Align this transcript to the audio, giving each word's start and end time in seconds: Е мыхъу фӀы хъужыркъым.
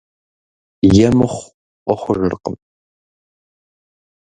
Е 1.05 1.07
мыхъу 1.17 1.49
фӀы 1.85 1.93
хъужыркъым. 2.01 2.55